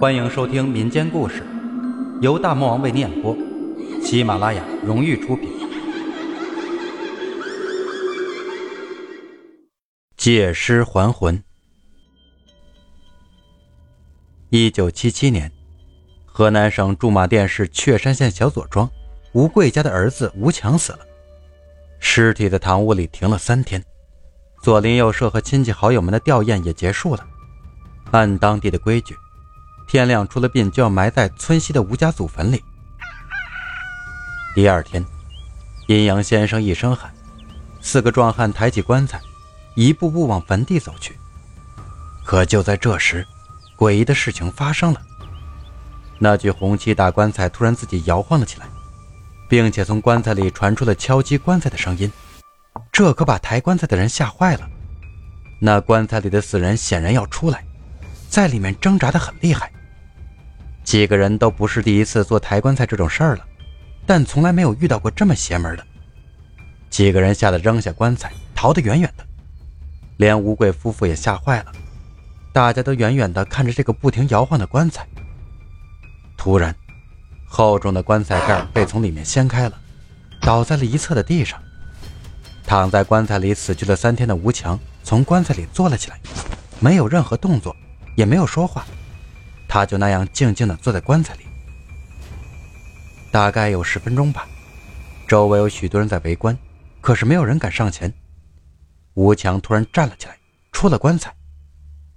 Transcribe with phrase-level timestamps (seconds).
[0.00, 1.42] 欢迎收听民间故事，
[2.22, 3.36] 由大魔王为你演播，
[4.02, 5.50] 喜马拉雅荣誉出品。
[10.16, 11.44] 借尸还魂。
[14.48, 15.52] 一九七七年，
[16.24, 18.90] 河南省驻马店市确山县小左庄
[19.32, 21.00] 吴贵家的儿子吴强死了，
[21.98, 23.84] 尸体在堂屋里停了三天。
[24.62, 27.26] 左邻右舍和亲戚好友们的吊唁也结束了。
[28.12, 29.14] 按当地的规矩，
[29.90, 32.62] 天亮出了殡就要埋在村西的吴家祖坟里。
[34.54, 35.04] 第二天，
[35.88, 37.12] 阴阳先生一声喊，
[37.80, 39.20] 四个壮汉抬起棺材，
[39.74, 41.18] 一步步往坟地走去。
[42.24, 43.26] 可就在这时，
[43.76, 45.02] 诡异的事情发生了。
[46.20, 48.66] 那具红漆大棺材突然自己摇晃了起来，
[49.48, 52.08] 并且从棺材里传出了敲击棺材的声音。
[52.92, 54.70] 这可把抬棺材的人吓坏了。
[55.58, 57.64] 那棺材里的死人显然要出来，
[58.28, 59.68] 在里面挣扎的很厉害。
[60.90, 63.46] 几个人都不是第一次做抬棺材这种事儿了，
[64.04, 65.86] 但从来没有遇到过这么邪门的。
[66.90, 69.24] 几个人吓得扔下棺材，逃得远远的。
[70.16, 71.66] 连吴贵夫妇也吓坏了，
[72.52, 75.06] 大家都远远地看着这个不停摇晃的棺材。
[76.36, 76.74] 突然，
[77.46, 79.78] 厚重的棺材盖被从里面掀开了，
[80.40, 81.56] 倒在了一侧的地上。
[82.66, 86.18] 躺在棺材里死去了三天的吴强从棺材里坐了起来，
[86.80, 87.76] 没有任何动作，
[88.16, 88.84] 也没有说话，
[89.70, 91.42] 他就那样静静地坐在棺材里。
[93.30, 94.48] 大概有十分钟吧，
[95.28, 96.58] 周围有许多人在围观，
[97.00, 98.12] 可是没有人敢上前。
[99.14, 100.36] 吴强突然站了起来，
[100.72, 101.32] 出了棺材，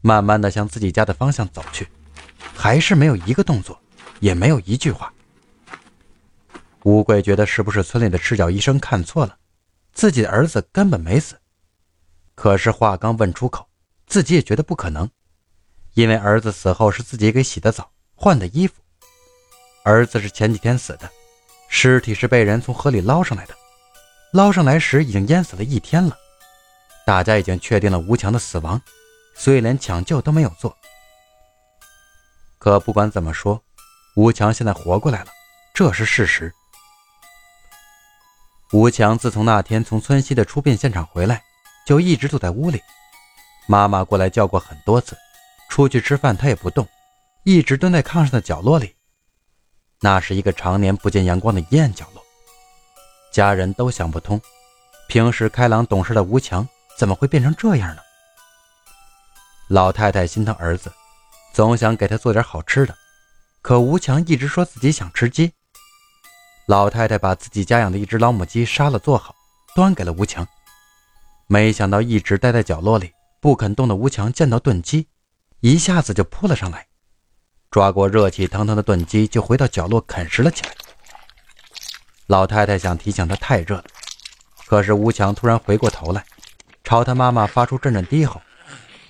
[0.00, 1.86] 慢慢地向自己家的方向走去，
[2.54, 3.78] 还是没有一个动作，
[4.20, 5.12] 也没有一句话。
[6.84, 9.36] 吴贵觉得是不是村里的赤脚医生看错了？
[9.92, 11.38] 自己的儿子根本没死，
[12.34, 13.68] 可是话刚问出口，
[14.06, 15.10] 自己也觉得不可能，
[15.94, 18.74] 因为儿子死后是自己给洗的澡、换的衣服，
[19.84, 21.10] 儿子是前几天死的，
[21.68, 23.54] 尸体是被人从河里捞上来的，
[24.32, 26.16] 捞上来时已经淹死了一天了，
[27.04, 28.80] 大家已经确定了吴强的死亡，
[29.34, 30.76] 所以连抢救都没有做。
[32.58, 33.60] 可不管怎么说，
[34.16, 35.26] 吴强现在活过来了，
[35.74, 36.52] 这是事实。
[38.72, 41.42] 吴强自从那天从村西的出殡现场回来，
[41.86, 42.80] 就一直躲在屋里。
[43.66, 45.16] 妈妈过来叫过很多次，
[45.72, 46.86] 出去吃饭他也不动，
[47.44, 48.94] 一直蹲在炕上的角落里。
[50.02, 52.22] 那是一个常年不见阳光的阴暗角落。
[53.32, 54.38] 家人都想不通，
[55.08, 56.68] 平时开朗懂事的吴强
[56.98, 58.02] 怎么会变成这样呢？
[59.68, 60.92] 老太太心疼儿子，
[61.54, 62.94] 总想给他做点好吃的，
[63.62, 65.50] 可吴强一直说自己想吃鸡。
[66.66, 69.34] 老太太把自己家养的一只老母鸡杀了，做好，
[69.74, 70.46] 端给了吴强。
[71.46, 73.10] 没想到一直待在角落里
[73.40, 75.08] 不肯动的吴强见到炖鸡，
[75.62, 76.88] 一下子就扑了上来，
[77.70, 80.74] 抓过热气腾腾的炖鸡就回到角落啃食了起来。
[82.26, 83.84] 老太太想提醒他太热了，
[84.66, 86.24] 可是吴强突然回过头来，
[86.82, 88.42] 朝他妈妈发出阵阵低吼，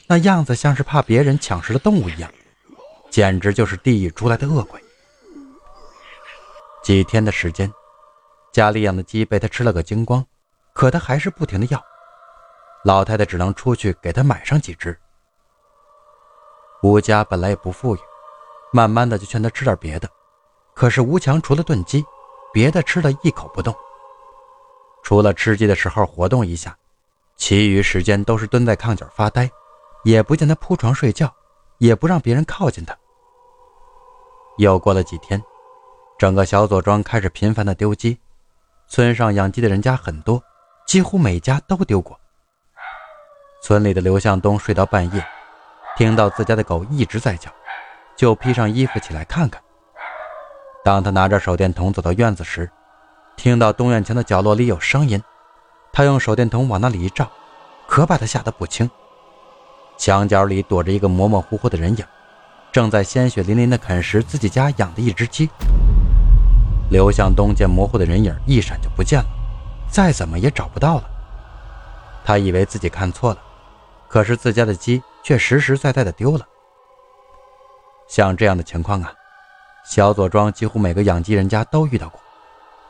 [0.06, 2.30] 那样子像是怕别人抢食的动物一样，
[3.10, 4.78] 简直就是地狱出来的恶鬼。
[6.84, 7.72] 几天的时间，
[8.52, 10.22] 家里养的鸡被他吃了个精光，
[10.74, 11.82] 可他还是不停的要。
[12.84, 14.98] 老太太只能出去给他买上几只。
[16.82, 17.98] 吴家本来也不富裕，
[18.72, 20.08] 慢慢的就劝他吃点别的，
[20.74, 22.04] 可是吴强除了炖鸡，
[22.52, 23.74] 别的吃的一口不动。
[25.04, 26.76] 除了吃鸡的时候活动一下，
[27.36, 29.48] 其余时间都是蹲在炕角发呆，
[30.04, 31.32] 也不见他铺床睡觉，
[31.78, 32.96] 也不让别人靠近他。
[34.58, 35.42] 又过了几天。
[36.18, 38.16] 整个小左庄开始频繁的丢鸡，
[38.86, 40.40] 村上养鸡的人家很多，
[40.86, 42.16] 几乎每家都丢过。
[43.60, 45.26] 村里的刘向东睡到半夜，
[45.96, 47.50] 听到自家的狗一直在叫，
[48.16, 49.60] 就披上衣服起来看看。
[50.84, 52.70] 当他拿着手电筒走到院子时，
[53.36, 55.22] 听到东院墙的角落里有声音，
[55.92, 57.30] 他用手电筒往那里一照，
[57.86, 58.90] 可把他吓得不轻。
[59.98, 62.04] 墙角里躲着一个模模糊糊的人影，
[62.72, 65.48] 正在鲜血淋淋的啃食自己家养的一只鸡。
[66.90, 69.26] 刘向东见模糊的人影一闪就不见了，
[69.88, 71.04] 再怎么也找不到了。
[72.24, 73.38] 他以为自己看错了，
[74.08, 76.46] 可是自家的鸡却实实在在的丢了。
[78.08, 79.12] 像这样的情况啊，
[79.84, 82.20] 小左庄几乎每个养鸡人家都遇到过。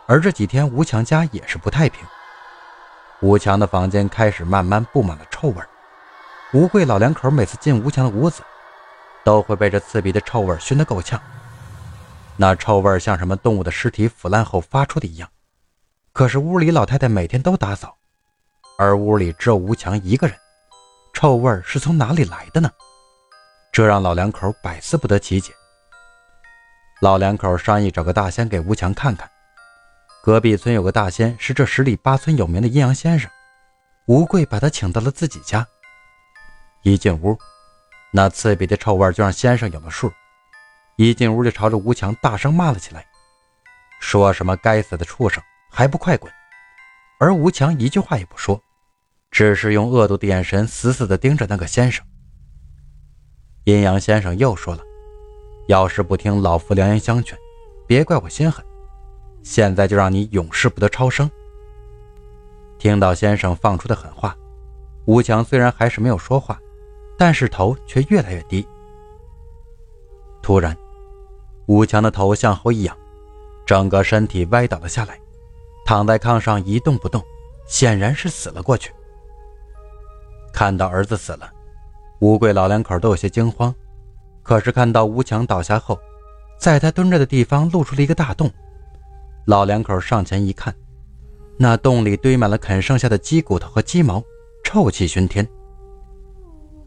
[0.06, 2.04] 而这几天吴强家也是不太平，
[3.20, 5.62] 吴强的房间开始慢慢布满了臭味。
[6.52, 8.42] 吴贵老两口每次进吴强的屋子，
[9.24, 11.18] 都会被这刺鼻的臭味熏得够呛。
[12.36, 15.28] 那臭味像什么动物的尸体腐烂后发出的一样，
[16.12, 17.96] 可是屋里老太太每天都打扫，
[18.76, 20.36] 而屋里只有吴强一个人，
[21.22, 22.68] 臭味是从哪里来的呢？
[23.70, 25.52] 这让老两口百思不得其解，
[27.00, 29.30] 老两口商议找个大仙给吴强看看。
[30.20, 33.30] 隔壁村有个大仙，是这十里八村有名的阴阳先生。
[34.06, 35.64] 吴贵把他请到了自己家。
[36.82, 37.38] 一进屋，
[38.12, 40.12] 那刺鼻的臭味就让先生有了数。
[40.96, 43.06] 一进屋就朝着吴强大声骂了起来，
[44.00, 45.40] 说什么“该死的畜生，
[45.70, 46.32] 还不快滚！”
[47.20, 48.60] 而吴强一句话也不说，
[49.32, 52.04] 只是用恶毒的眼神死死地盯着那个先生。
[53.64, 54.82] 阴阳先生又说了
[55.68, 57.36] ：“要是不听老夫良言相劝，
[57.86, 58.62] 别怪我心狠。”
[59.42, 61.28] 现在就让你永世不得超生。
[62.78, 64.36] 听到先生放出的狠话，
[65.06, 66.60] 吴强虽然还是没有说话，
[67.16, 68.66] 但是头却越来越低。
[70.42, 70.76] 突然，
[71.66, 72.96] 吴强的头向后一仰，
[73.64, 75.18] 整个身体歪倒了下来，
[75.86, 77.24] 躺在炕上一动不动，
[77.66, 78.92] 显然是死了过去。
[80.52, 81.50] 看到儿子死了，
[82.20, 83.74] 吴贵老两口都有些惊慌，
[84.42, 85.98] 可是看到吴强倒下后，
[86.58, 88.50] 在他蹲着的地方露出了一个大洞。
[89.46, 90.72] 老两口上前一看，
[91.56, 94.22] 那洞里堆满了啃剩下的鸡骨头和鸡毛，
[94.62, 95.46] 臭气熏天。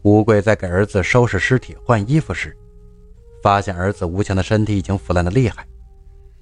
[0.03, 2.55] 吴贵在给儿子收拾尸体、换衣服时，
[3.41, 5.67] 发现儿子吴强的身体已经腐烂的厉害，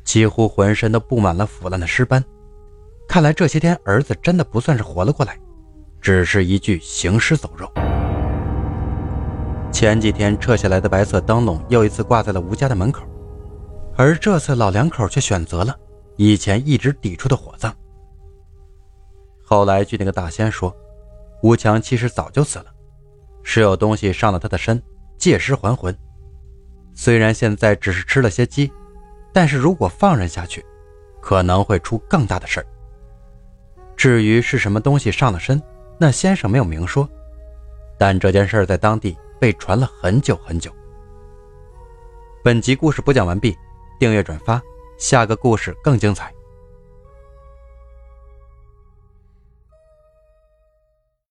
[0.04, 2.24] 几乎浑身都布满了腐烂的尸斑。
[3.08, 5.40] 看来这些天儿子真的不算是活了过来，
[6.04, 7.72] 只是一具行尸走肉。
[9.72, 13.04] 前几天撤下来的白色灯笼又一次挂在了吴家的门口，
[13.96, 15.74] 而这次老两口却选择了。
[16.18, 17.74] 以前一直抵触的火葬，
[19.44, 20.76] 后来据那个大仙说，
[21.42, 22.66] 吴强其实早就死了，
[23.42, 24.80] 是有东西上了他的身，
[25.18, 25.98] 借尸还魂。
[26.94, 28.72] 虽然现在只是吃了些鸡，
[29.32, 30.64] 但是如果放任下去，
[31.22, 32.66] 可能会出更大的事儿。
[33.96, 35.60] 至于是什么东西上了身，
[36.04, 37.08] 那先生没有明说，
[37.98, 40.70] 但这件事在当地被传了很久很久。
[42.44, 43.56] 本集故事播讲完毕，
[44.02, 44.62] 订阅转发。
[44.98, 46.30] 下个故事更精彩。